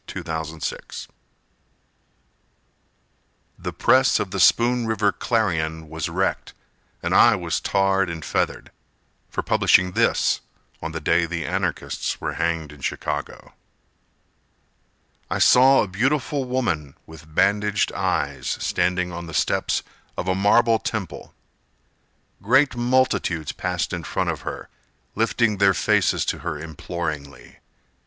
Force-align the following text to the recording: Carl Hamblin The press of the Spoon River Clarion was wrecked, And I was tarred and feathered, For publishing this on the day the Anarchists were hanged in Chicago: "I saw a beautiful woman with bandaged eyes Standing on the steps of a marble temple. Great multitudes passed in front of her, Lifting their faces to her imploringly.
Carl 0.07 0.23
Hamblin 0.25 0.61
The 3.59 3.71
press 3.71 4.19
of 4.19 4.31
the 4.31 4.39
Spoon 4.39 4.87
River 4.87 5.11
Clarion 5.11 5.89
was 5.89 6.09
wrecked, 6.09 6.55
And 7.03 7.13
I 7.13 7.35
was 7.35 7.59
tarred 7.59 8.09
and 8.09 8.25
feathered, 8.25 8.71
For 9.29 9.43
publishing 9.43 9.91
this 9.91 10.41
on 10.81 10.91
the 10.91 10.99
day 10.99 11.27
the 11.27 11.45
Anarchists 11.45 12.19
were 12.19 12.33
hanged 12.33 12.71
in 12.71 12.81
Chicago: 12.81 13.53
"I 15.29 15.37
saw 15.37 15.83
a 15.83 15.87
beautiful 15.87 16.45
woman 16.45 16.95
with 17.05 17.35
bandaged 17.35 17.91
eyes 17.91 18.57
Standing 18.59 19.11
on 19.11 19.27
the 19.27 19.35
steps 19.35 19.83
of 20.17 20.27
a 20.27 20.33
marble 20.33 20.79
temple. 20.79 21.35
Great 22.41 22.75
multitudes 22.75 23.51
passed 23.51 23.93
in 23.93 24.03
front 24.03 24.31
of 24.31 24.41
her, 24.41 24.67
Lifting 25.13 25.57
their 25.57 25.75
faces 25.75 26.25
to 26.25 26.39
her 26.39 26.57
imploringly. 26.57 27.59